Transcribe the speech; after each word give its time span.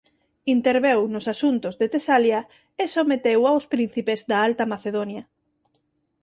Interveu 0.55 0.99
nos 1.13 1.25
asuntos 1.33 1.73
de 1.81 1.87
Tesalia 1.93 2.39
e 2.81 2.83
someteu 2.95 3.39
aos 3.45 3.65
príncipes 3.73 4.19
da 4.29 4.37
Alta 4.47 4.65
Macedonia. 4.73 5.23